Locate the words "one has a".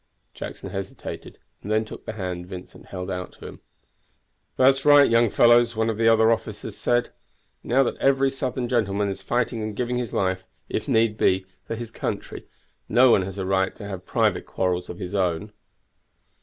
13.11-13.45